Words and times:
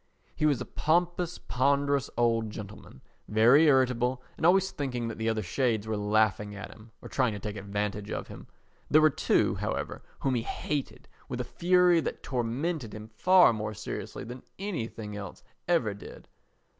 He 0.35 0.47
was 0.47 0.59
a 0.59 0.65
pompous, 0.65 1.37
ponderous 1.37 2.09
old 2.17 2.49
gentleman, 2.49 3.03
very 3.27 3.65
irritable 3.67 4.23
and 4.35 4.47
always 4.47 4.71
thinking 4.71 5.09
that 5.09 5.19
the 5.19 5.29
other 5.29 5.43
shades 5.43 5.85
were 5.87 5.95
laughing 5.95 6.55
at 6.55 6.71
him 6.71 6.89
or 7.03 7.07
trying 7.07 7.33
to 7.33 7.39
take 7.39 7.55
advantage 7.55 8.09
of 8.09 8.27
him. 8.27 8.47
There 8.89 8.99
were 8.99 9.11
two, 9.11 9.53
however, 9.53 10.01
whom 10.21 10.33
he 10.33 10.41
hated 10.41 11.07
with 11.29 11.39
a 11.39 11.43
fury 11.43 11.99
that 12.01 12.23
tormented 12.23 12.95
him 12.95 13.09
far 13.09 13.53
more 13.53 13.75
seriously 13.75 14.23
than 14.23 14.41
anything 14.57 15.15
else 15.15 15.43
ever 15.67 15.93
did. 15.93 16.27